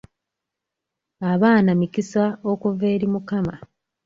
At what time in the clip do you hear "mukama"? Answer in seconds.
3.13-3.55